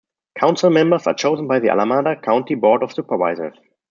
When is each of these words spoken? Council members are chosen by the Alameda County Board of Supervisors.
Council 0.33 0.71
members 0.71 1.05
are 1.05 1.13
chosen 1.13 1.47
by 1.47 1.59
the 1.59 1.69
Alameda 1.69 2.15
County 2.15 2.55
Board 2.55 2.81
of 2.81 2.91
Supervisors. 2.91 3.53